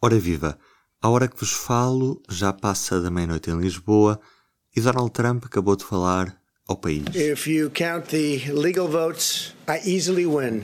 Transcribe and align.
Ora 0.00 0.16
viva, 0.16 0.56
a 1.02 1.08
hora 1.08 1.26
que 1.26 1.36
vos 1.40 1.50
falo 1.50 2.22
já 2.28 2.52
passa 2.52 3.00
da 3.00 3.10
meia-noite 3.10 3.50
em 3.50 3.58
Lisboa 3.58 4.20
e 4.74 4.80
Donald 4.80 5.10
Trump 5.10 5.44
acabou 5.44 5.74
de 5.74 5.84
falar 5.84 6.40
ao 6.68 6.76
país. 6.76 7.04
If 7.16 7.48
you 7.48 7.68
count 7.68 8.06
the 8.10 8.52
legal 8.52 8.86
votes, 8.86 9.56
I 9.68 9.80
easily 9.84 10.24
win. 10.24 10.62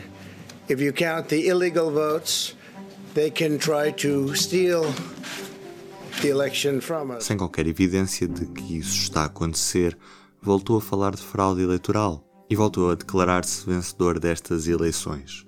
If 0.68 0.80
you 0.80 0.92
count 0.92 1.30
the 1.30 1.48
illegal 1.48 1.90
votes, 1.90 2.54
they 3.14 3.28
can 3.28 3.58
try 3.58 3.92
to 3.94 4.36
steal 4.36 4.84
the 6.22 6.28
election 6.28 6.80
from 6.80 7.16
us. 7.16 7.24
Sem 7.24 7.36
qualquer 7.36 7.66
evidência 7.66 8.28
de 8.28 8.46
que 8.46 8.78
isso 8.78 9.02
está 9.02 9.22
a 9.22 9.26
acontecer, 9.26 9.98
voltou 10.40 10.76
a 10.76 10.80
falar 10.80 11.16
de 11.16 11.22
fraude 11.22 11.60
eleitoral 11.60 12.24
e 12.48 12.54
voltou 12.54 12.88
a 12.88 12.94
declarar-se 12.94 13.66
vencedor 13.66 14.20
destas 14.20 14.68
eleições. 14.68 15.44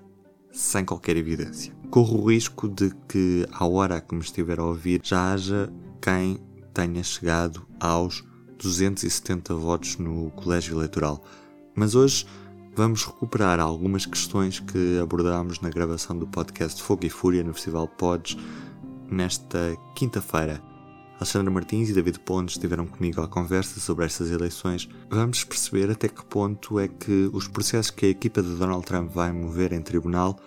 Sem 0.50 0.84
qualquer 0.84 1.16
evidência. 1.16 1.75
Corro 1.90 2.20
o 2.20 2.28
risco 2.28 2.68
de 2.68 2.90
que, 3.08 3.46
à 3.52 3.66
hora 3.66 4.00
que 4.00 4.14
me 4.14 4.20
estiver 4.20 4.58
a 4.58 4.64
ouvir, 4.64 5.00
já 5.02 5.32
haja 5.32 5.72
quem 6.00 6.38
tenha 6.74 7.02
chegado 7.02 7.66
aos 7.80 8.24
270 8.58 9.54
votos 9.54 9.96
no 9.96 10.30
colégio 10.32 10.76
eleitoral. 10.76 11.22
Mas 11.74 11.94
hoje 11.94 12.26
vamos 12.74 13.04
recuperar 13.04 13.60
algumas 13.60 14.04
questões 14.04 14.60
que 14.60 14.98
abordámos 15.00 15.60
na 15.60 15.70
gravação 15.70 16.18
do 16.18 16.26
podcast 16.26 16.82
Fogo 16.82 17.06
e 17.06 17.10
Fúria 17.10 17.42
no 17.42 17.54
Festival 17.54 17.88
Pods 17.88 18.36
nesta 19.10 19.76
quinta-feira. 19.94 20.62
Alexandra 21.18 21.50
Martins 21.50 21.88
e 21.88 21.94
David 21.94 22.20
Pontes 22.20 22.56
estiveram 22.56 22.86
comigo 22.86 23.22
à 23.22 23.28
conversa 23.28 23.80
sobre 23.80 24.04
estas 24.04 24.30
eleições. 24.30 24.86
Vamos 25.08 25.44
perceber 25.44 25.90
até 25.90 26.08
que 26.08 26.24
ponto 26.26 26.78
é 26.78 26.88
que 26.88 27.30
os 27.32 27.48
processos 27.48 27.90
que 27.90 28.04
a 28.04 28.10
equipa 28.10 28.42
de 28.42 28.54
Donald 28.56 28.84
Trump 28.84 29.10
vai 29.10 29.32
mover 29.32 29.72
em 29.72 29.80
tribunal 29.80 30.38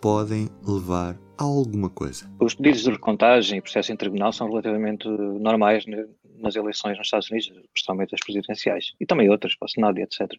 podem 0.00 0.48
levar 0.66 1.18
a 1.38 1.44
alguma 1.44 1.90
coisa. 1.90 2.30
Os 2.40 2.54
pedidos 2.54 2.82
de 2.82 2.90
recontagem 2.90 3.58
e 3.58 3.62
processos 3.62 3.90
em 3.90 3.96
tribunal 3.96 4.32
são 4.32 4.48
relativamente 4.48 5.08
normais 5.08 5.84
nas 6.38 6.56
eleições 6.56 6.96
nos 6.96 7.06
Estados 7.06 7.30
Unidos, 7.30 7.52
principalmente 7.72 8.14
as 8.14 8.20
presidenciais, 8.20 8.92
e 9.00 9.06
também 9.06 9.28
outras, 9.28 9.56
para 9.56 9.66
o 9.66 9.68
Senado 9.68 9.98
e 9.98 10.02
etc. 10.02 10.30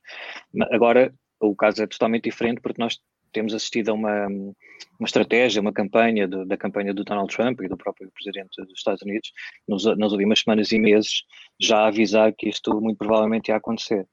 Agora, 0.72 1.14
o 1.40 1.56
caso 1.56 1.84
é 1.84 1.88
totalmente 1.88 2.24
diferente 2.26 2.62
porque 2.62 2.82
nós 2.82 3.00
temos 3.32 3.54
assistido 3.54 3.90
a 3.90 3.94
uma, 3.94 4.28
uma 4.28 5.06
estratégia, 5.06 5.62
uma 5.62 5.72
campanha 5.72 6.28
de, 6.28 6.46
da 6.46 6.58
campanha 6.58 6.94
do 6.94 7.04
Donald 7.04 7.34
Trump 7.34 7.62
e 7.62 7.68
do 7.68 7.78
próprio 7.78 8.12
presidente 8.12 8.62
dos 8.62 8.78
Estados 8.78 9.02
Unidos 9.02 9.32
nos, 9.68 9.86
nas 9.98 10.12
últimas 10.12 10.40
semanas 10.40 10.72
e 10.72 10.80
meses 10.80 11.24
já 11.60 11.80
a 11.80 11.88
avisar 11.88 12.34
que 12.34 12.50
isto 12.50 12.80
muito 12.82 12.98
provavelmente 12.98 13.50
ia 13.50 13.56
acontecer. 13.56 14.08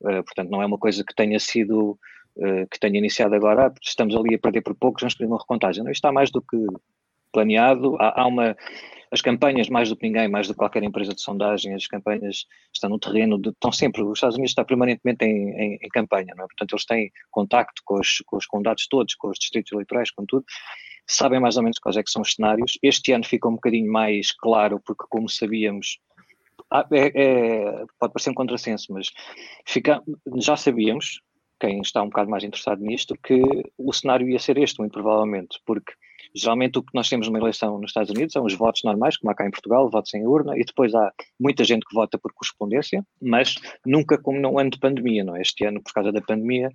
Uh, 0.00 0.22
portanto, 0.24 0.50
não 0.50 0.62
é 0.62 0.66
uma 0.66 0.78
coisa 0.78 1.04
que 1.04 1.14
tenha 1.14 1.38
sido 1.38 1.98
uh, 2.36 2.66
que 2.70 2.78
tenha 2.78 2.98
iniciado 2.98 3.34
agora, 3.34 3.68
ah, 3.68 3.72
estamos 3.82 4.14
ali 4.16 4.34
a 4.34 4.38
perder 4.38 4.62
por 4.62 4.74
poucos, 4.74 5.02
vamos 5.02 5.14
pedir 5.14 5.28
uma 5.28 5.38
recontagem. 5.38 5.82
Não, 5.82 5.90
isto 5.90 5.98
está 5.98 6.12
mais 6.12 6.30
do 6.30 6.42
que 6.42 6.56
planeado. 7.32 7.96
Há, 8.00 8.22
há, 8.22 8.26
uma 8.26 8.56
as 9.12 9.20
campanhas 9.20 9.68
mais 9.68 9.88
do 9.88 9.96
que 9.96 10.06
ninguém, 10.06 10.28
mais 10.28 10.46
do 10.46 10.54
que 10.54 10.58
qualquer 10.58 10.82
empresa 10.84 11.12
de 11.12 11.20
sondagem, 11.20 11.74
as 11.74 11.86
campanhas 11.86 12.46
estão 12.72 12.88
no 12.88 12.98
terreno, 12.98 13.40
de, 13.40 13.48
estão 13.48 13.72
sempre, 13.72 14.02
os 14.02 14.18
Estados 14.18 14.36
Unidos 14.36 14.52
está 14.52 14.64
permanentemente 14.64 15.24
em, 15.24 15.50
em, 15.50 15.78
em 15.82 15.88
campanha, 15.88 16.32
não 16.36 16.44
é? 16.44 16.46
Portanto, 16.46 16.72
eles 16.72 16.84
têm 16.84 17.10
contacto 17.30 17.82
com 17.84 17.98
os, 17.98 18.22
com 18.24 18.36
os 18.36 18.46
condados 18.46 18.86
todos, 18.86 19.14
com 19.16 19.28
os 19.28 19.38
distritos 19.38 19.72
eleitorais, 19.72 20.12
com 20.12 20.24
tudo, 20.24 20.44
sabem 21.08 21.40
mais 21.40 21.56
ou 21.56 21.64
menos 21.64 21.78
quais 21.78 21.96
é 21.96 22.02
que 22.02 22.10
são 22.10 22.22
os 22.22 22.34
cenários. 22.34 22.78
Este 22.82 23.12
ano 23.12 23.24
ficou 23.24 23.50
um 23.50 23.56
bocadinho 23.56 23.90
mais 23.90 24.30
claro, 24.32 24.80
porque 24.80 25.04
como 25.08 25.28
sabíamos, 25.28 25.98
é, 26.92 27.22
é, 27.22 27.84
pode 27.98 28.12
parecer 28.12 28.30
um 28.30 28.34
contrassenso, 28.34 28.92
mas 28.92 29.10
fica, 29.66 30.00
já 30.36 30.56
sabíamos, 30.56 31.20
quem 31.60 31.80
está 31.80 32.02
um 32.02 32.08
bocado 32.08 32.30
mais 32.30 32.42
interessado 32.42 32.82
nisto, 32.82 33.14
que 33.22 33.40
o 33.76 33.92
cenário 33.92 34.28
ia 34.28 34.38
ser 34.38 34.58
este, 34.58 34.78
muito 34.78 34.92
provavelmente, 34.92 35.60
porque 35.66 35.92
Geralmente 36.34 36.78
o 36.78 36.82
que 36.82 36.94
nós 36.94 37.08
temos 37.08 37.26
numa 37.26 37.38
eleição 37.38 37.78
nos 37.78 37.90
Estados 37.90 38.10
Unidos 38.10 38.32
são 38.32 38.44
os 38.44 38.54
votos 38.54 38.82
normais, 38.84 39.16
como 39.16 39.30
há 39.30 39.34
cá 39.34 39.46
em 39.46 39.50
Portugal, 39.50 39.90
votos 39.90 40.12
em 40.14 40.26
urna, 40.26 40.56
e 40.56 40.64
depois 40.64 40.94
há 40.94 41.12
muita 41.38 41.64
gente 41.64 41.84
que 41.86 41.94
vota 41.94 42.18
por 42.18 42.32
correspondência, 42.32 43.04
mas 43.20 43.54
nunca 43.84 44.18
como 44.18 44.40
no 44.40 44.58
ano 44.58 44.70
de 44.70 44.78
pandemia, 44.78 45.24
não 45.24 45.36
é? 45.36 45.42
Este 45.42 45.64
ano, 45.64 45.82
por 45.82 45.92
causa 45.92 46.12
da 46.12 46.20
pandemia, 46.20 46.70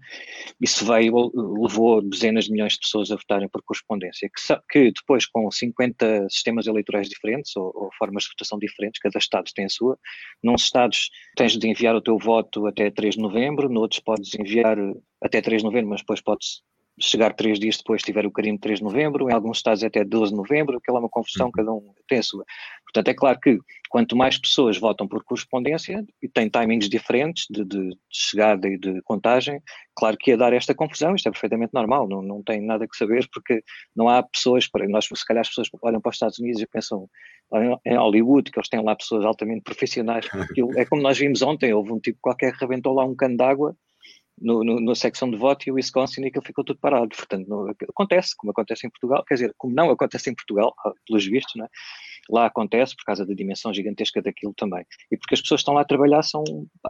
isso 0.59 0.85
veio, 0.85 1.31
levou 1.33 2.01
dezenas 2.01 2.45
de 2.45 2.51
milhões 2.51 2.73
de 2.73 2.79
pessoas 2.79 3.11
a 3.11 3.15
votarem 3.15 3.47
por 3.49 3.61
correspondência, 3.63 4.29
que, 4.29 4.59
que 4.69 4.91
depois 4.91 5.25
com 5.25 5.49
50 5.49 6.29
sistemas 6.29 6.67
eleitorais 6.67 7.07
diferentes, 7.07 7.55
ou, 7.55 7.71
ou 7.75 7.89
formas 7.97 8.23
de 8.23 8.29
votação 8.29 8.59
diferentes, 8.59 8.99
cada 8.99 9.17
estado 9.17 9.49
tem 9.53 9.65
a 9.65 9.69
sua, 9.69 9.97
num 10.43 10.55
estados 10.55 11.09
tens 11.35 11.57
de 11.57 11.67
enviar 11.67 11.95
o 11.95 12.01
teu 12.01 12.17
voto 12.17 12.67
até 12.67 12.89
3 12.89 13.15
de 13.15 13.21
novembro, 13.21 13.69
noutros 13.69 13.99
podes 14.01 14.33
enviar 14.35 14.77
até 15.21 15.41
3 15.41 15.61
de 15.61 15.65
novembro, 15.65 15.89
mas 15.89 16.01
depois 16.01 16.21
podes 16.21 16.61
chegar 16.99 17.33
três 17.33 17.59
dias 17.59 17.77
depois 17.77 18.01
tiver 18.01 18.25
o 18.25 18.31
carimbo 18.31 18.59
3 18.59 18.79
de 18.79 18.83
novembro, 18.83 19.29
em 19.29 19.33
alguns 19.33 19.57
estados 19.57 19.83
até 19.83 20.03
12 20.03 20.31
de 20.31 20.37
novembro, 20.37 20.77
aquela 20.77 20.99
é 20.99 21.01
uma 21.01 21.09
confusão, 21.09 21.47
uhum. 21.47 21.51
cada 21.51 21.73
um 21.73 21.93
tem 22.07 22.19
a 22.19 22.23
sua. 22.23 22.45
Portanto, 22.83 23.07
é 23.09 23.13
claro 23.13 23.39
que 23.39 23.59
quanto 23.89 24.15
mais 24.15 24.37
pessoas 24.37 24.77
votam 24.77 25.07
por 25.07 25.23
correspondência 25.23 26.05
e 26.21 26.29
têm 26.29 26.49
timings 26.49 26.89
diferentes 26.89 27.45
de, 27.49 27.65
de, 27.65 27.89
chegada 28.09 28.67
e 28.67 28.77
de 28.77 29.01
contagem, 29.01 29.61
claro 29.95 30.17
que 30.17 30.31
ia 30.31 30.37
dar 30.37 30.53
esta 30.53 30.73
confusão, 30.73 31.15
isto 31.15 31.27
é 31.27 31.31
perfeitamente 31.31 31.73
normal, 31.73 32.07
não, 32.07 32.21
não 32.21 32.41
tem 32.41 32.61
nada 32.61 32.87
que 32.87 32.95
saber, 32.95 33.27
porque 33.33 33.61
não 33.95 34.07
há 34.07 34.23
pessoas, 34.23 34.67
para 34.67 34.87
nós 34.87 35.05
se 35.05 35.25
calhar 35.25 35.41
as 35.41 35.49
pessoas 35.49 35.67
olham 35.81 35.99
para 35.99 36.09
os 36.09 36.15
Estados 36.15 36.39
Unidos 36.39 36.61
e 36.61 36.67
pensam 36.67 37.09
em 37.85 37.95
Hollywood, 37.95 38.51
que 38.51 38.57
eles 38.57 38.69
têm 38.69 38.83
lá 38.83 38.95
pessoas 38.95 39.23
altamente 39.23 39.61
profissionais, 39.61 40.27
é 40.77 40.85
como 40.85 41.01
nós 41.01 41.17
vimos 41.17 41.41
ontem, 41.41 41.73
houve 41.73 41.91
um 41.91 41.99
tipo 41.99 42.17
qualquer 42.21 42.53
que 42.53 42.59
rebentou 42.59 42.93
lá 42.93 43.05
um 43.05 43.15
cano 43.15 43.37
d'água 43.37 43.75
no, 44.39 44.63
no, 44.63 44.79
na 44.79 44.95
secção 44.95 45.29
de 45.29 45.37
voto 45.37 45.67
e 45.67 45.71
o 45.71 45.75
Wisconsin 45.75 46.23
e 46.23 46.27
aquilo 46.27 46.45
ficou 46.45 46.63
tudo 46.63 46.79
parado. 46.79 47.09
Portanto, 47.15 47.47
não, 47.47 47.69
acontece, 47.89 48.35
como 48.37 48.51
acontece 48.51 48.85
em 48.85 48.89
Portugal, 48.89 49.23
quer 49.25 49.35
dizer, 49.35 49.53
como 49.57 49.73
não 49.73 49.89
acontece 49.89 50.29
em 50.29 50.35
Portugal, 50.35 50.73
ah, 50.85 50.91
pelos 51.07 51.25
vistos, 51.25 51.55
né? 51.55 51.67
lá 52.29 52.45
acontece 52.47 52.95
por 52.95 53.03
causa 53.05 53.25
da 53.25 53.33
dimensão 53.33 53.73
gigantesca 53.73 54.21
daquilo 54.21 54.53
também. 54.55 54.83
E 55.11 55.17
porque 55.17 55.35
as 55.35 55.41
pessoas 55.41 55.59
que 55.59 55.63
estão 55.63 55.73
lá 55.75 55.81
a 55.81 55.85
trabalhar 55.85 56.23
são, 56.23 56.43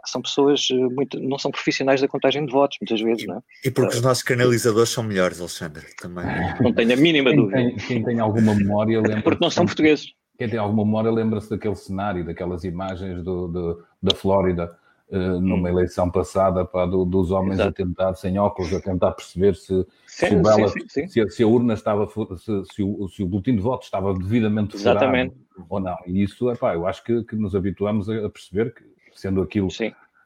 são 0.06 0.22
pessoas, 0.22 0.66
eh, 0.70 0.74
muito, 0.74 1.20
não 1.20 1.38
são 1.38 1.50
profissionais 1.50 2.00
da 2.00 2.08
contagem 2.08 2.44
de 2.46 2.52
votos, 2.52 2.78
muitas 2.80 3.00
vezes, 3.00 3.24
e, 3.24 3.26
não 3.26 3.36
é? 3.36 3.40
E 3.64 3.70
porque 3.70 3.94
uh, 3.94 3.98
os 3.98 4.02
nossos 4.02 4.22
canalizadores 4.22 4.90
são 4.90 5.04
melhores, 5.04 5.40
Alexandre, 5.40 5.84
também. 6.00 6.24
Não 6.60 6.72
tenho 6.72 6.92
a 6.92 6.96
mínima 6.96 7.30
quem 7.30 7.38
dúvida. 7.38 7.56
Tem, 7.56 7.76
quem 7.76 8.04
tem 8.04 8.20
alguma 8.20 8.54
memória 8.54 9.00
lembra 9.00 9.22
Porque 9.22 9.44
não 9.44 9.50
são 9.50 9.66
portugueses. 9.66 10.12
Quem 10.38 10.48
tem 10.48 10.58
alguma 10.58 10.84
memória 10.84 11.10
lembra-se 11.10 11.48
daquele 11.48 11.76
cenário, 11.76 12.24
daquelas 12.24 12.64
imagens 12.64 13.22
do, 13.22 13.48
do 13.48 13.84
da 14.02 14.14
Flórida, 14.14 14.76
numa 15.10 15.68
hum. 15.68 15.72
eleição 15.72 16.10
passada 16.10 16.64
pá, 16.64 16.84
do, 16.84 17.04
dos 17.04 17.30
homens 17.30 17.60
Exato. 17.60 17.68
a 17.68 17.72
tentar, 17.72 18.14
sem 18.14 18.38
óculos, 18.38 18.72
a 18.72 18.80
tentar 18.80 19.12
perceber 19.12 19.54
se, 19.54 19.86
sim, 20.06 20.26
se, 20.26 20.34
o 20.34 20.42
bela, 20.42 20.68
sim, 20.68 20.80
sim, 20.88 21.06
se, 21.06 21.30
se, 21.30 21.42
a 21.42 21.46
urna 21.46 21.74
estava, 21.74 22.08
se, 22.08 22.64
se, 22.72 22.82
o, 22.82 23.08
se 23.08 23.22
o 23.22 23.26
boletim 23.26 23.54
de 23.54 23.62
voto 23.62 23.84
estava 23.84 24.12
devidamente 24.12 24.74
Exatamente. 24.74 25.34
ou 25.68 25.78
não. 25.78 25.96
E 26.06 26.22
isso, 26.22 26.50
epá, 26.50 26.74
eu 26.74 26.86
acho 26.86 27.04
que, 27.04 27.22
que 27.24 27.36
nos 27.36 27.54
habituamos 27.54 28.10
a, 28.10 28.26
a 28.26 28.30
perceber 28.30 28.74
que, 28.74 28.82
sendo 29.14 29.40
aquilo 29.40 29.68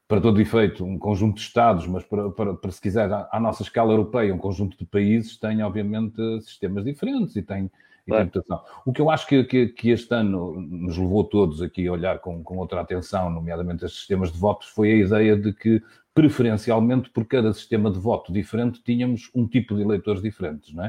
para 0.09 0.21
todo 0.21 0.41
efeito, 0.41 0.85
um 0.85 0.99
conjunto 0.99 1.37
de 1.37 1.43
Estados, 1.43 1.87
mas 1.87 2.03
para, 2.03 2.31
para, 2.31 2.55
para 2.55 2.71
se 2.73 2.81
quiser, 2.81 3.13
à, 3.13 3.29
à, 3.31 3.39
nossa 3.39 3.63
escala 3.63 3.93
europeia, 3.93 4.35
um 4.35 4.39
conjunto 4.39 4.77
de 4.77 4.85
países 4.85 5.37
tem, 5.37 5.63
obviamente, 5.63 6.21
sistemas 6.41 6.85
diferentes 6.85 7.37
e 7.37 7.43
tem, 7.43 7.71
interpretação. 8.10 8.62
O 8.84 8.93
que 8.93 9.00
eu 9.00 9.10
acho 9.10 9.26
que, 9.26 9.44
que, 9.44 9.66
que, 9.69 9.91
este 9.91 10.15
ano 10.15 10.60
nos 10.60 10.97
levou 10.97 11.25
todos 11.25 11.62
aqui 11.62 11.87
a 11.87 11.93
olhar 11.93 12.19
com, 12.19 12.43
com 12.43 12.59
outra 12.59 12.81
atenção, 12.81 13.31
nomeadamente 13.31 13.84
estes 13.84 14.00
sistemas 14.00 14.32
de 14.32 14.38
votos, 14.38 14.69
foi 14.69 14.93
a 14.93 14.97
ideia 14.97 15.37
de 15.37 15.53
que, 15.53 15.82
preferencialmente, 16.15 17.10
por 17.10 17.25
cada 17.25 17.53
sistema 17.53 17.91
de 17.91 17.98
voto 17.98 18.32
diferente, 18.32 18.82
tínhamos 18.82 19.31
um 19.34 19.47
tipo 19.47 19.75
de 19.75 19.82
eleitores 19.82 20.22
diferentes, 20.22 20.72
não 20.75 20.84
é? 20.84 20.88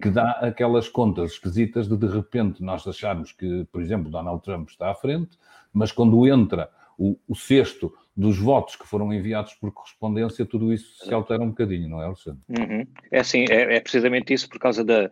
Que 0.00 0.10
dá 0.10 0.32
aquelas 0.32 0.88
contas 0.88 1.32
esquisitas 1.32 1.88
de, 1.88 1.96
de 1.96 2.06
repente, 2.06 2.62
nós 2.62 2.86
acharmos 2.86 3.32
que, 3.32 3.66
por 3.72 3.80
exemplo, 3.80 4.10
Donald 4.10 4.42
Trump 4.42 4.68
está 4.68 4.90
à 4.90 4.94
frente, 4.94 5.38
mas 5.72 5.92
quando 5.92 6.26
entra 6.26 6.68
o, 6.98 7.18
o 7.28 7.34
cesto 7.34 7.92
dos 8.16 8.38
votos 8.38 8.76
que 8.76 8.86
foram 8.86 9.12
enviados 9.12 9.52
por 9.54 9.70
correspondência, 9.70 10.46
tudo 10.46 10.72
isso 10.72 11.04
se 11.04 11.12
altera 11.12 11.42
um 11.42 11.48
bocadinho, 11.48 11.88
não 11.88 12.00
é, 12.00 12.06
Alexandre? 12.06 12.40
Uhum. 12.48 12.86
É 13.10 13.20
assim, 13.20 13.44
é, 13.50 13.76
é, 13.76 13.80
precisamente 13.80 14.32
isso 14.32 14.48
por 14.48 14.58
causa 14.58 14.82
da, 14.82 15.10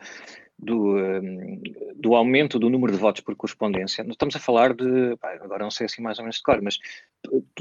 do, 0.59 0.97
hum, 0.97 1.63
do 1.95 2.15
aumento 2.15 2.59
do 2.59 2.71
número 2.71 2.93
de 2.93 2.99
votos 2.99 3.21
por 3.23 3.35
correspondência. 3.35 4.03
Estamos 4.09 4.37
a 4.37 4.39
falar 4.39 4.75
de, 4.75 5.17
agora 5.41 5.65
não 5.65 5.71
sei 5.71 5.87
assim 5.87 6.03
mais 6.03 6.19
ou 6.19 6.25
menos 6.25 6.37
de 6.37 6.43
cor, 6.43 6.61
mas 6.63 6.79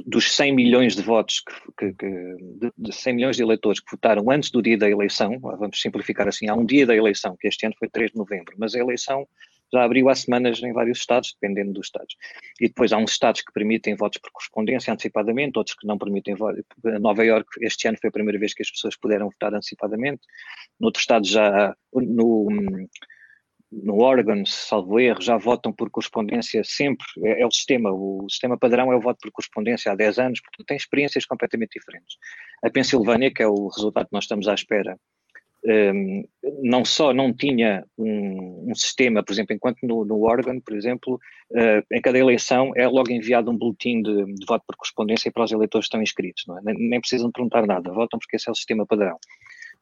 dos 0.06 0.32
100 0.36 0.54
milhões 0.54 0.96
de 0.96 1.02
votos, 1.02 1.44
que, 1.78 1.94
que, 1.94 2.72
de 2.78 2.92
100 2.92 3.14
milhões 3.16 3.36
de 3.36 3.44
eleitores 3.44 3.80
que 3.80 3.92
votaram 3.92 4.30
antes 4.30 4.52
do 4.52 4.62
dia 4.62 4.78
da 4.78 4.90
eleição, 4.90 5.40
vamos 5.40 5.82
simplificar 5.82 6.28
assim, 6.28 6.48
há 6.48 6.56
um 6.56 6.66
dia 6.66 6.86
da 6.86 6.96
eleição, 6.96 7.36
que 7.40 7.48
este 7.48 7.66
ano 7.66 7.76
foi 7.78 7.90
3 7.90 8.12
de 8.12 8.18
novembro, 8.18 8.56
mas 8.58 8.76
a 8.76 8.80
eleição 8.80 9.28
já 9.74 9.84
abriu 9.84 10.08
há 10.08 10.16
semanas 10.16 10.62
em 10.62 10.72
vários 10.72 11.00
estados, 11.00 11.36
dependendo 11.40 11.74
dos 11.74 11.88
estados. 11.88 12.16
E 12.62 12.68
depois 12.68 12.94
há 12.94 12.98
uns 12.98 13.12
estados 13.12 13.42
que 13.42 13.52
permitem 13.52 13.96
votos 13.96 14.20
por 14.20 14.32
correspondência 14.32 14.94
antecipadamente, 14.94 15.58
outros 15.58 15.76
que 15.76 15.88
não 15.88 15.98
permitem. 15.98 16.36
Nova 17.02 17.26
York, 17.26 17.50
este 17.62 17.88
ano 17.88 17.98
foi 18.00 18.10
a 18.10 18.14
primeira 18.14 18.40
vez 18.40 18.54
que 18.54 18.62
as 18.62 18.70
pessoas 18.70 18.96
puderam 18.96 19.30
votar 19.30 19.54
antecipadamente. 19.54 20.22
Noutros 20.80 21.02
estados 21.02 21.30
já, 21.30 21.76
no, 21.92 22.48
no 23.72 24.02
Oregon, 24.02 24.46
salvo 24.46 25.00
erro, 25.00 25.22
já 25.22 25.38
votam 25.38 25.74
por 25.74 25.90
correspondência 25.90 26.64
sempre, 26.64 27.06
é, 27.24 27.42
é, 27.42 27.46
o 27.46 27.52
sistema, 27.52 27.92
o 27.92 28.28
sistema 28.30 28.58
padrão 28.58 28.92
é 28.92 28.96
o 28.96 29.02
voto 29.02 29.20
por 29.22 29.32
correspondência 29.32 29.92
há 29.92 29.96
10 29.96 30.20
anos, 30.20 30.42
portanto 30.42 30.68
tem 30.68 30.78
experiências 30.78 31.26
completamente 31.26 31.80
diferentes. 31.80 32.18
A 32.64 32.70
Pensilvânia, 32.70 33.34
que 33.34 33.42
é 33.42 33.48
o 33.48 33.68
resultado 33.68 34.06
que 34.06 34.14
nós 34.14 34.26
estamos 34.26 34.48
à 34.48 34.54
espera, 34.54 35.00
não 36.62 36.84
só 36.84 37.14
não 37.14 37.34
tinha 37.34 37.86
um, 37.98 38.70
um, 38.70 38.76
sistema, 38.76 39.24
por 39.24 39.32
exemplo, 39.32 39.56
enquanto 39.56 39.78
no, 39.84 40.04
no 40.04 40.24
Oregon, 40.24 40.60
por 40.60 40.76
exemplo, 40.76 41.20
uh, 41.52 41.96
em 41.96 42.02
cada 42.02 42.18
eleição 42.18 42.74
é 42.76 42.88
logo 42.88 43.12
enviado 43.12 43.50
um 43.50 43.58
boletim 43.58 44.02
de, 44.02 44.26
de, 44.26 44.46
voto 44.46 44.64
por 44.68 44.76
correspondência 44.76 45.32
para 45.32 45.44
os 45.44 45.52
eleitores 45.52 45.86
que 45.86 45.88
estão 45.88 46.02
inscritos, 46.02 46.44
é? 46.50 46.62
nem, 46.64 46.90
nem, 46.90 47.00
precisam 47.00 47.32
perguntar 47.32 47.66
nada, 47.66 47.94
votam 47.94 48.20
porque 48.20 48.36
esse 48.36 48.50
é 48.50 48.52
o 48.52 48.56
sistema 48.56 48.86
padrão. 48.86 49.18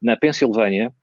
Na 0.01 0.15
Pensilvânia, 0.15 0.93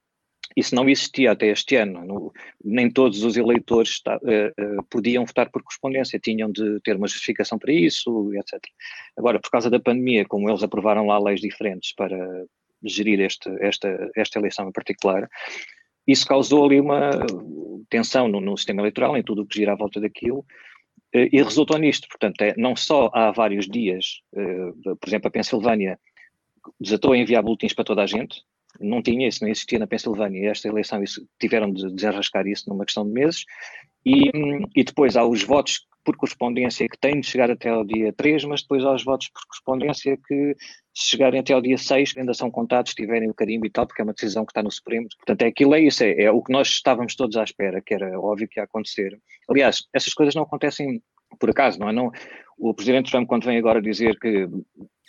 isso 0.57 0.75
não 0.75 0.89
existia 0.89 1.33
até 1.33 1.49
este 1.49 1.77
ano. 1.77 2.05
No, 2.05 2.33
nem 2.65 2.91
todos 2.91 3.23
os 3.23 3.37
eleitores 3.37 3.91
está, 3.91 4.17
uh, 4.17 4.79
uh, 4.79 4.85
podiam 4.91 5.25
votar 5.25 5.51
por 5.51 5.63
correspondência, 5.63 6.19
tinham 6.19 6.51
de 6.51 6.81
ter 6.83 6.97
uma 6.97 7.07
justificação 7.07 7.59
para 7.59 7.73
isso, 7.73 8.33
etc. 8.35 8.61
Agora, 9.17 9.41
por 9.41 9.51
causa 9.51 9.71
da 9.71 9.81
pandemia, 9.81 10.25
como 10.25 10.49
eles 10.49 10.63
aprovaram 10.63 11.07
lá 11.07 11.19
leis 11.19 11.41
diferentes 11.41 11.93
para 11.95 12.17
gerir 12.85 13.21
este, 13.21 13.49
esta, 13.61 14.11
esta 14.17 14.39
eleição 14.39 14.69
em 14.69 14.73
particular, 14.73 15.29
isso 16.07 16.27
causou 16.27 16.65
ali 16.65 16.81
uma 16.81 17.11
tensão 17.91 18.29
no, 18.29 18.41
no 18.41 18.57
sistema 18.57 18.83
eleitoral, 18.83 19.17
em 19.17 19.23
tudo 19.23 19.43
o 19.43 19.47
que 19.47 19.57
gira 19.57 19.73
à 19.73 19.77
volta 19.77 20.01
daquilo, 20.01 20.39
uh, 20.39 21.29
e 21.33 21.43
resultou 21.43 21.79
nisto. 21.79 22.09
Portanto, 22.09 22.41
é, 22.43 22.55
não 22.57 22.75
só 22.77 23.11
há 23.13 23.31
vários 23.31 23.67
dias, 23.67 24.21
por 24.33 25.09
exemplo, 25.09 25.29
a 25.29 25.31
Pensilvânia 25.31 25.99
desatou 26.81 27.13
a 27.13 27.19
enviar 27.19 27.43
boletins 27.43 27.73
para 27.73 27.85
toda 27.85 28.03
a 28.03 28.07
gente, 28.07 28.43
não 28.81 29.03
tinha, 29.03 29.27
isso 29.27 29.43
não 29.43 29.51
existia 29.51 29.79
na 29.79 29.87
Pensilvânia. 29.87 30.51
Esta 30.51 30.69
eleição 30.69 31.03
isso, 31.03 31.27
tiveram 31.41 31.73
de 31.73 31.93
desenrascar 31.93 32.47
isso 32.47 32.69
numa 32.69 32.85
questão 32.85 33.05
de 33.05 33.13
meses. 33.13 33.45
E, 34.05 34.31
e 34.75 34.85
depois 34.85 35.17
há 35.17 35.25
os 35.25 35.43
votos 35.43 35.87
por 36.09 36.17
correspondência 36.17 36.89
que 36.89 36.97
têm 36.97 37.21
de 37.21 37.27
chegar 37.27 37.51
até 37.51 37.69
ao 37.69 37.85
dia 37.85 38.11
3, 38.15 38.45
mas 38.45 38.63
depois 38.63 38.83
há 38.83 38.95
os 38.95 39.05
votos 39.05 39.29
por 39.29 39.43
correspondência 39.47 40.17
que, 40.17 40.57
se 40.95 41.11
chegarem 41.11 41.41
até 41.41 41.53
ao 41.53 41.61
dia 41.61 41.77
6, 41.77 42.15
ainda 42.17 42.33
são 42.33 42.51
contados, 42.51 42.95
tiverem 42.95 43.29
o 43.29 43.35
carimbo 43.35 43.67
e 43.67 43.71
tal, 43.71 43.87
porque 43.87 44.01
é 44.01 44.05
uma 44.05 44.15
decisão 44.15 44.47
que 44.47 44.53
está 44.53 44.63
no 44.63 44.71
Supremo. 44.71 45.07
Portanto, 45.19 45.43
é 45.43 45.49
aquilo, 45.49 45.75
é 45.75 45.81
isso, 45.81 46.03
é, 46.03 46.23
é 46.23 46.31
o 46.31 46.43
que 46.43 46.51
nós 46.51 46.69
estávamos 46.69 47.15
todos 47.15 47.37
à 47.37 47.45
espera, 47.45 47.83
que 47.83 47.93
era 47.93 48.19
óbvio 48.19 48.49
que 48.49 48.59
ia 48.59 48.65
acontecer. 48.65 49.21
Aliás, 49.51 49.87
essas 49.93 50.15
coisas 50.15 50.35
não 50.35 50.45
acontecem 50.45 51.03
por 51.39 51.51
acaso, 51.51 51.79
não 51.79 51.91
é? 51.91 51.93
Não, 51.93 52.11
o 52.59 52.75
Presidente 52.75 53.11
Trump, 53.11 53.29
quando 53.29 53.45
vem 53.45 53.59
agora 53.59 53.81
dizer 53.81 54.19
que 54.19 54.49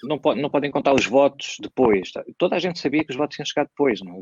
não, 0.03 0.17
pode, 0.17 0.41
não 0.41 0.49
podem 0.49 0.71
contar 0.71 0.93
os 0.93 1.05
votos 1.05 1.57
depois. 1.59 2.11
Tá? 2.11 2.23
Toda 2.37 2.55
a 2.55 2.59
gente 2.59 2.79
sabia 2.79 3.03
que 3.03 3.11
os 3.11 3.17
votos 3.17 3.37
iam 3.37 3.45
chegar 3.45 3.65
depois. 3.65 4.01
Não? 4.01 4.21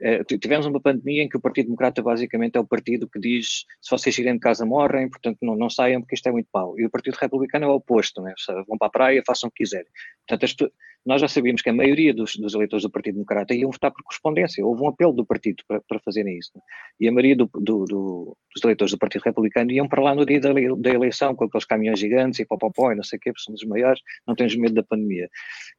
É? 0.00 0.24
tivemos 0.24 0.66
uma 0.66 0.80
pandemia 0.80 1.22
em 1.22 1.28
que 1.28 1.36
o 1.36 1.40
Partido 1.40 1.66
Democrata 1.66 2.02
basicamente 2.02 2.56
é 2.56 2.60
o 2.60 2.66
partido 2.66 3.08
que 3.08 3.20
diz 3.20 3.64
se 3.80 3.90
vocês 3.90 4.16
irem 4.18 4.34
de 4.34 4.40
casa 4.40 4.64
morrem, 4.64 5.08
portanto 5.08 5.38
não, 5.42 5.54
não 5.54 5.70
saiam 5.70 6.00
porque 6.00 6.14
isto 6.14 6.28
é 6.28 6.32
muito 6.32 6.48
mau. 6.52 6.78
E 6.78 6.84
o 6.86 6.90
Partido 6.90 7.14
Republicano 7.14 7.66
é 7.66 7.68
o 7.68 7.74
oposto, 7.74 8.20
não 8.20 8.28
é? 8.28 8.34
vão 8.66 8.78
para 8.78 8.88
a 8.88 8.90
praia, 8.90 9.22
façam 9.26 9.48
o 9.48 9.52
que 9.52 9.62
quiserem. 9.62 9.86
Portanto, 10.26 10.72
nós 11.04 11.20
já 11.20 11.28
sabíamos 11.28 11.62
que 11.62 11.70
a 11.70 11.72
maioria 11.72 12.14
dos, 12.14 12.36
dos, 12.36 12.54
eleitores 12.54 12.84
do 12.84 12.90
Partido 12.90 13.14
Democrata 13.14 13.54
iam 13.54 13.70
votar 13.70 13.90
por 13.90 14.02
correspondência. 14.04 14.64
Houve 14.64 14.82
um 14.82 14.88
apelo 14.88 15.12
do 15.12 15.26
partido 15.26 15.62
para, 15.66 15.80
para 15.80 15.98
fazerem 16.00 16.38
isso. 16.38 16.50
Não? 16.54 16.62
E 17.00 17.08
a 17.08 17.12
maioria 17.12 17.36
do, 17.36 17.50
do, 17.54 17.84
do, 17.84 18.36
dos 18.54 18.62
eleitores 18.62 18.92
do 18.92 18.98
Partido 18.98 19.22
Republicano 19.22 19.72
iam 19.72 19.88
para 19.88 20.02
lá 20.02 20.14
no 20.14 20.24
dia 20.24 20.40
da, 20.40 20.50
da 20.52 20.90
eleição 20.90 21.34
com 21.34 21.44
aqueles 21.44 21.64
caminhões 21.64 21.98
gigantes 21.98 22.38
e 22.38 22.46
popopó 22.46 22.92
e 22.92 22.94
não 22.94 23.02
sei 23.02 23.16
o 23.16 23.20
quê, 23.20 23.30
porque 23.30 23.42
somos 23.42 23.62
os 23.62 23.68
maiores, 23.68 24.00
não 24.26 24.34
temos 24.34 24.54
medo 24.56 24.74
da 24.74 24.82
pandemia. 24.82 25.28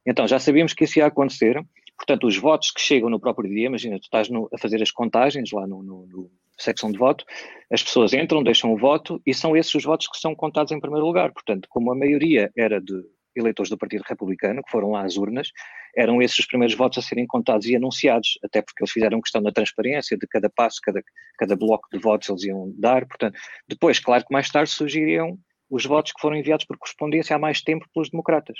Então, 0.06 0.26
já 0.26 0.38
sabíamos 0.38 0.74
que 0.74 0.84
isso 0.84 0.98
ia 0.98 1.06
acontecer, 1.06 1.58
portanto, 1.96 2.26
os 2.26 2.36
votos 2.36 2.70
que 2.70 2.80
chegam 2.80 3.08
no 3.08 3.18
próprio 3.18 3.48
dia, 3.48 3.66
imagina, 3.66 3.98
tu 3.98 4.04
estás 4.04 4.28
no, 4.28 4.48
a 4.52 4.58
fazer 4.58 4.82
as 4.82 4.90
contagens 4.90 5.50
lá 5.52 5.66
no, 5.66 5.82
no, 5.82 6.06
no 6.06 6.30
secção 6.58 6.90
de 6.90 6.98
voto, 6.98 7.24
as 7.70 7.82
pessoas 7.82 8.12
entram, 8.12 8.42
deixam 8.42 8.72
o 8.72 8.76
voto 8.76 9.20
e 9.26 9.34
são 9.34 9.56
esses 9.56 9.74
os 9.74 9.84
votos 9.84 10.08
que 10.08 10.18
são 10.18 10.34
contados 10.34 10.72
em 10.72 10.80
primeiro 10.80 11.06
lugar. 11.06 11.32
Portanto, 11.32 11.66
como 11.68 11.90
a 11.90 11.96
maioria 11.96 12.50
era 12.56 12.80
de 12.80 12.94
eleitores 13.36 13.70
do 13.70 13.78
Partido 13.78 14.04
Republicano, 14.08 14.62
que 14.62 14.70
foram 14.70 14.90
lá 14.92 15.04
às 15.04 15.16
urnas, 15.16 15.48
eram 15.96 16.20
esses 16.20 16.38
os 16.38 16.46
primeiros 16.46 16.74
votos 16.76 16.98
a 16.98 17.02
serem 17.02 17.26
contados 17.26 17.66
e 17.66 17.76
anunciados, 17.76 18.38
até 18.44 18.62
porque 18.62 18.82
eles 18.82 18.92
fizeram 18.92 19.20
questão 19.20 19.42
da 19.42 19.52
transparência 19.52 20.16
de 20.16 20.26
cada 20.26 20.50
passo, 20.50 20.80
cada, 20.82 21.02
cada 21.38 21.56
bloco 21.56 21.88
de 21.92 21.98
votos 21.98 22.28
eles 22.28 22.44
iam 22.44 22.72
dar. 22.76 23.06
Portanto, 23.06 23.38
depois, 23.68 23.98
claro 23.98 24.24
que 24.24 24.32
mais 24.32 24.50
tarde 24.50 24.70
surgiriam 24.70 25.38
os 25.70 25.84
votos 25.84 26.12
que 26.12 26.20
foram 26.20 26.36
enviados 26.36 26.64
por 26.64 26.78
correspondência 26.78 27.34
há 27.34 27.38
mais 27.38 27.60
tempo 27.62 27.86
pelos 27.92 28.10
democratas. 28.10 28.56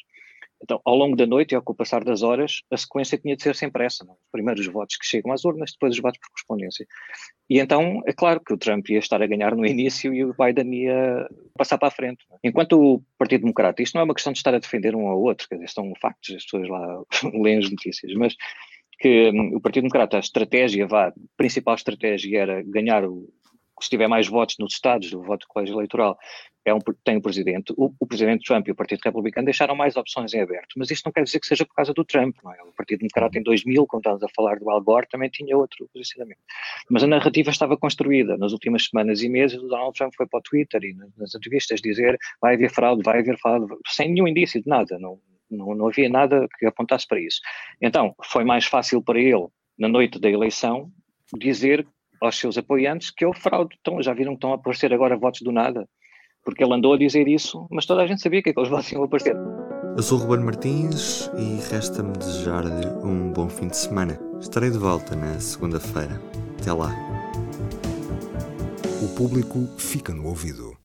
Então, 0.65 0.81
ao 0.83 0.97
longo 0.97 1.15
da 1.15 1.27
noite 1.27 1.53
e 1.53 1.55
ao 1.55 1.63
passar 1.63 2.03
das 2.03 2.23
horas, 2.23 2.63
a 2.71 2.77
sequência 2.79 3.19
tinha 3.19 3.37
de 3.37 3.43
ser 3.43 3.55
sempre 3.55 3.85
essa. 3.85 4.03
Não? 4.03 4.17
Primeiro 4.33 4.59
os 4.59 4.67
votos 4.67 4.97
que 4.97 5.07
chegam 5.07 5.31
às 5.31 5.45
urnas, 5.45 5.73
depois 5.73 5.95
os 5.95 6.01
votos 6.01 6.19
por 6.19 6.31
correspondência. 6.31 6.87
E 7.51 7.61
então, 7.61 8.01
é 8.07 8.15
claro 8.15 8.41
que 8.41 8.55
o 8.55 8.57
Trump 8.57 8.89
ia 8.89 8.99
estar 8.99 9.23
a 9.23 9.27
ganhar 9.27 9.55
no 9.55 9.67
início 9.67 10.15
e 10.15 10.25
o 10.25 10.35
Biden 10.35 10.75
ia 10.75 11.29
passar 11.55 11.77
para 11.77 11.89
a 11.89 11.91
frente. 11.91 12.25
Enquanto 12.43 12.81
o 12.81 13.03
Partido 13.19 13.43
Democrata, 13.43 13.83
isto 13.83 13.95
não 13.95 14.01
é 14.01 14.05
uma 14.05 14.15
questão 14.15 14.33
de 14.33 14.39
estar 14.39 14.55
a 14.55 14.59
defender 14.59 14.97
um 14.97 15.07
ao 15.07 15.21
outro, 15.21 15.47
quer 15.47 15.57
dizer, 15.57 15.69
são 15.69 15.93
factos, 16.01 16.35
as 16.35 16.45
pessoas 16.45 16.67
lá 16.67 17.03
leem 17.43 17.59
as 17.59 17.71
notícias, 17.71 18.15
mas 18.15 18.35
que 18.99 19.31
um, 19.33 19.57
o 19.57 19.61
Partido 19.61 19.83
Democrata, 19.83 20.17
a 20.17 20.21
estratégia, 20.21 20.87
vá, 20.87 21.09
a 21.09 21.13
principal 21.37 21.75
estratégia 21.75 22.41
era 22.41 22.63
ganhar 22.63 23.05
o, 23.05 23.29
se 23.85 23.91
tiver 23.91 24.09
mais 24.09 24.27
votos 24.27 24.57
nos 24.59 24.75
estados, 24.75 25.13
o 25.13 25.23
voto 25.23 25.41
do 25.41 25.49
colégio 25.49 25.75
eleitoral, 25.75 26.19
é 26.65 26.73
um, 26.73 26.79
tem 27.05 27.17
o 27.17 27.23
presidente. 27.23 27.73
O, 27.77 27.95
o, 28.01 28.07
presidente 28.07 28.47
Trump 28.47 28.67
e 28.67 28.71
o 28.71 28.75
Partido 28.75 29.01
Republicano 29.05 29.45
deixaram 29.45 29.77
mais 29.77 29.97
opções 29.97 30.33
em 30.33 30.41
aberto, 30.41 30.75
mas 30.77 30.91
isto 30.91 31.05
não 31.05 31.13
quer 31.13 31.23
dizer 31.23 31.39
que 31.39 31.47
seja 31.47 31.67
por 31.67 31.75
causa 31.75 31.93
do 31.93 32.05
Trump, 32.05 32.37
não 32.43 32.53
é? 32.53 32.63
O 32.63 32.73
Partido 32.73 33.01
Democrata 33.01 33.39
em 33.39 33.43
2000, 33.43 33.87
quando 33.87 34.01
estávamos 34.01 34.23
a 34.23 34.29
falar 34.35 34.59
do 34.59 34.71
Al 34.71 34.83
Gore, 34.83 35.07
também 35.09 35.29
tinha 35.29 35.57
outro 35.57 35.89
posicionamento. 35.93 36.39
Mas 36.91 37.05
a 37.05 37.07
narrativa 37.07 37.51
estava 37.51 37.77
construída. 37.77 38.39
Nas 38.39 38.53
últimas 38.53 38.87
semanas 38.87 39.23
e 39.23 39.29
meses, 39.29 39.59
o 39.59 39.69
Donald 39.69 39.97
Trump 39.97 40.13
foi 40.17 40.27
para 40.27 40.39
o 40.39 40.43
Twitter 40.43 40.83
e 40.83 40.95
nas 41.19 41.35
entrevistas 41.35 41.81
dizer 41.81 42.17
vai 42.41 42.55
haver 42.55 42.71
fraude, 42.71 43.03
vai 43.03 43.19
haver 43.19 43.39
fraude, 43.39 43.67
sem 43.89 44.11
nenhum 44.11 44.27
indício 44.27 44.63
de 44.63 44.69
nada. 44.69 44.99
Não, 44.99 45.21
não, 45.51 45.75
não 45.75 45.89
havia 45.89 46.09
nada 46.09 46.49
que 46.59 46.65
apontasse 46.65 47.07
para 47.07 47.21
isso. 47.21 47.41
Então, 47.81 48.15
foi 48.25 48.45
mais 48.45 48.65
fácil 48.65 49.03
para 49.03 49.21
ele, 49.21 49.47
na 49.79 49.89
noite 49.89 50.19
da 50.19 50.31
eleição, 50.31 50.91
dizer 51.39 51.87
aos 52.25 52.39
seus 52.39 52.59
apoiantes 52.59 53.11
que 53.11 53.25
houve 53.25 53.41
fraude. 53.41 53.77
Então, 53.81 54.03
já 54.03 54.13
viram 54.13 54.33
que 54.33 54.39
estão 54.39 54.53
a 54.53 54.57
aparecer 54.57 54.93
agora 54.93 55.17
votos 55.17 55.43
do 55.43 55.53
nada? 55.53 55.89
Porque 56.45 56.63
ele 56.63 56.75
andou 56.75 56.95
a 56.95 56.99
dizer 56.99 57.27
isso, 57.27 57.67
mas 57.71 57.87
toda 57.87 58.03
a 58.03 58.07
gente 58.07 58.21
sabia 58.21 58.43
que 58.43 58.51
aqueles 58.51 58.69
votos 58.71 58.91
iam 58.93 59.05
aparecer. 59.05 59.37
Eu 59.97 60.03
sou 60.03 60.19
o 60.19 60.23
Ruben 60.23 60.45
Martins 60.45 61.31
e 61.39 61.61
resta-me 61.71 62.13
desejar-lhe 62.19 62.87
um 63.05 63.33
bom 63.33 63.49
fim 63.49 63.69
de 63.69 63.77
semana. 63.77 64.19
Estarei 64.41 64.71
de 64.71 64.79
volta 64.79 65.15
na 65.15 65.39
segunda-feira. 65.39 66.21
Até 66.61 66.73
lá. 66.73 66.91
O 69.01 69.15
público 69.15 69.69
fica 69.79 70.13
no 70.13 70.27
ouvido. 70.27 70.77